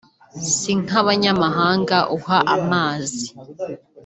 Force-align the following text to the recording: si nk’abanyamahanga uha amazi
si 0.55 0.71
nk’abanyamahanga 0.83 1.97
uha 2.17 2.39
amazi 2.55 3.25